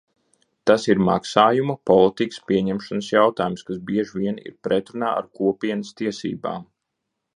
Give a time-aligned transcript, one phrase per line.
[0.69, 6.67] Tas ir maksājumu politikas pieņemšanas jautājums, kas bieži vien ir pretrunā ar Kopienas tiesībām.